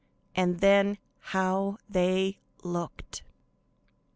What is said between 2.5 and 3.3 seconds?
looked!